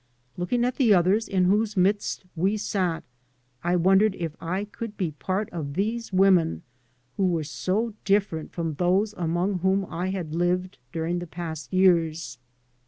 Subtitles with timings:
[0.35, 3.03] Looking at the others in whose midst we sat
[3.63, 6.63] I wondered if I could be part of these women
[7.17, 12.39] who were so different from those among whom I had lived during the past years.